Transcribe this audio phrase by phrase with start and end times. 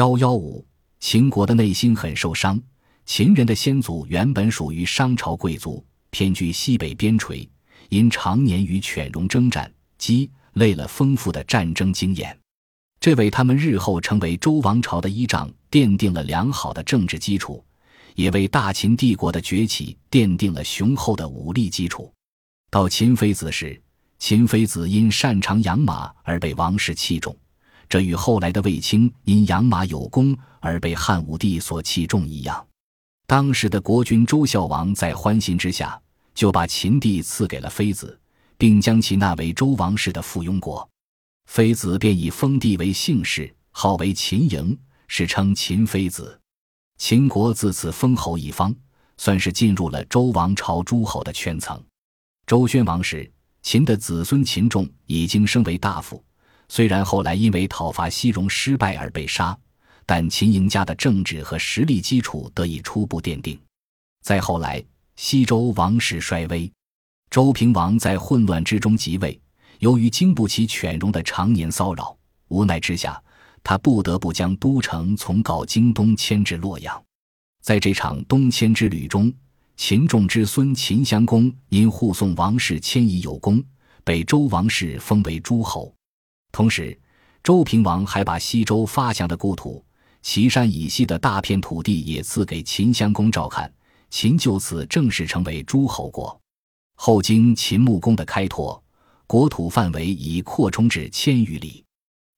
[0.00, 0.66] 幺幺五，
[0.98, 2.58] 秦国的内心很受伤。
[3.04, 7.46] 秦人的先祖原本属于商朝贵族，偏居西北边陲，
[7.90, 12.34] 因常年与犬戎征战，积累了丰富的战争经验，
[12.98, 17.62] 这为他们日后成为周王朝的依仗奠定了良好的政治基础，
[18.14, 22.10] 也为大秦帝国的崛起奠定了雄厚的武力基础。
[22.70, 23.78] 到秦非子时，
[24.18, 27.36] 秦非子因擅长养马而被王室器重，
[27.90, 32.66] 这与后来的卫青因养马有功而被汉武帝所器重一样。
[33.26, 36.00] 当时的国君周孝王在欢心之下，
[36.32, 38.18] 就把秦地赐给了妃子，
[38.56, 40.88] 并将其纳为周王室的附庸国。
[41.46, 44.76] 妃子便以封地为姓氏，号为秦嬴，
[45.08, 46.40] 史称秦妃子。
[46.96, 48.72] 秦国自此封侯一方，
[49.16, 51.82] 算是进入了周王朝诸侯的圈层。
[52.46, 53.28] 周宣王时，
[53.62, 56.22] 秦的子孙秦仲已经升为大夫，
[56.70, 59.54] 虽然后来因为讨伐西戎失败而被杀。
[60.06, 63.56] 但秦赢家的政治和实力基础得以初步奠定。
[64.24, 64.82] 再后来，
[65.14, 66.68] 西周王室衰微，
[67.30, 69.40] 周平王在混乱之中即位。
[69.78, 72.18] 由于经不起犬戎的常年骚扰，
[72.48, 73.22] 无奈之下，
[73.62, 77.00] 他不得不将都城从镐京东迁至洛阳。
[77.62, 79.32] 在这场东迁之旅中，
[79.76, 83.62] 秦仲之孙秦襄公因护送王室迁移有功，
[84.02, 85.94] 被周王室封为诸侯。
[86.52, 86.98] 同时，
[87.42, 89.84] 周平王还把西周发祥的故土。
[90.22, 93.72] 岐山以西的大片土地也赐给秦襄公照看，
[94.10, 96.38] 秦就此正式成为诸侯国。
[96.96, 98.82] 后经秦穆公的开拓，
[99.26, 101.82] 国土范围已扩充至千余里。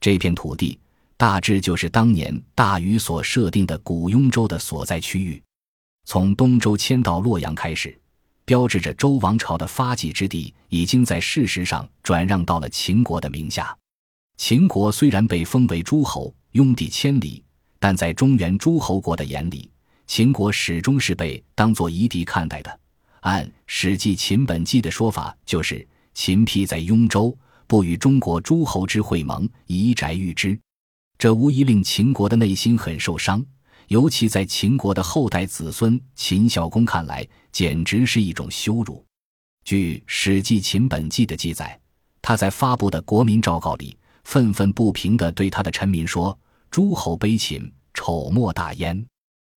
[0.00, 0.76] 这片土地
[1.16, 5.40] 大致就是当年大禹所设定的古雍州的所在区域。
[6.04, 7.96] 从东周迁到洛阳开始，
[8.44, 13.76] 标志着周王朝的发迹之地已经在事实上转让到了秦国的名下。
[14.38, 17.44] 秦国虽然被封为诸侯，拥地千里。
[17.80, 19.70] 但在中原诸侯国的眼里，
[20.06, 22.80] 秦国始终是被当作夷狄看待的。
[23.20, 27.36] 按《史记·秦本纪》的说法，就是秦辟在雍州，
[27.66, 30.58] 不与中国诸侯之会盟，夷宅御之。
[31.18, 33.44] 这无疑令秦国的内心很受伤，
[33.88, 39.04] 尤其在秦国的后代子孙秦孝公看来，简直是一种羞辱。
[39.64, 41.78] 据《史记·秦本纪》的记载，
[42.22, 43.96] 他在发布的国民诏告里，
[44.28, 46.38] 愤愤不平地对他的臣民说。
[46.70, 49.06] 诸侯卑秦，丑莫大焉。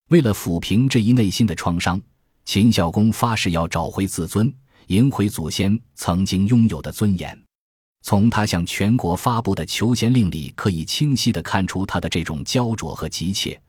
[0.08, 2.02] 为了抚平这一内心的创伤，
[2.46, 4.52] 秦孝公发誓要找回自尊，
[4.88, 7.38] 赢回祖先曾经拥有的尊严。
[8.04, 13.62] 从他向全国发布的求贤令里，可以清晰地看出他的这种焦灼和急切。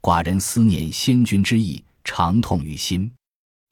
[0.00, 3.12] 寡人思念先君之意，长痛于心。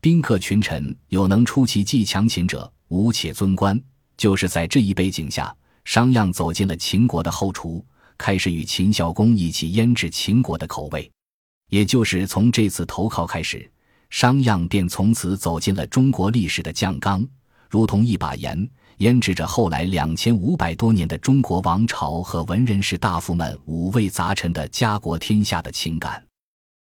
[0.02, 3.82] 宾客群臣有能出奇技强秦者，无且尊官。
[4.18, 7.84] 就是在这一背景下，商鞅走进了秦国的后厨。
[8.16, 11.10] 开始与秦孝公一起腌制秦国的口味，
[11.68, 13.68] 也就是从这次投靠开始，
[14.08, 17.26] 商鞅便从此走进了中国历史的酱缸，
[17.68, 26.24] 如同一把盐，腌制着后来两千五百多年的中国王朝和文人士大夫们五味杂陈的家国天下的情感。